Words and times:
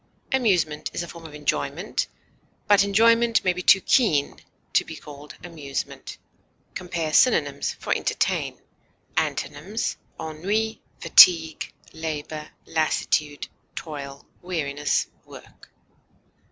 Amusement 0.31 0.89
is 0.95 1.03
a 1.03 1.07
form 1.07 1.27
of 1.27 1.35
enjoyment, 1.35 2.07
but 2.67 2.83
enjoyment 2.83 3.43
may 3.43 3.53
be 3.53 3.61
too 3.61 3.81
keen 3.81 4.39
to 4.73 4.83
be 4.83 4.95
called 4.95 5.35
amusement. 5.43 6.17
Compare 6.73 7.13
synonyms 7.13 7.73
for 7.75 7.93
ENTERTAIN. 7.93 8.59
Antonyms: 9.15 9.97
ennui, 10.19 10.81
fatigue, 10.99 11.71
labor, 11.93 12.49
lassitude, 12.65 13.47
toil, 13.75 14.25
weariness, 14.41 15.05
work. 15.27 15.69